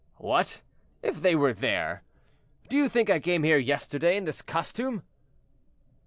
"What! 0.17 0.63
'if 1.03 1.21
they 1.21 1.35
were 1.35 1.53
there.' 1.53 2.01
Do 2.69 2.75
you 2.77 2.89
think 2.89 3.11
I 3.11 3.19
came 3.19 3.43
here 3.43 3.59
yesterday 3.59 4.17
in 4.17 4.25
this 4.25 4.41
costume?" 4.41 5.03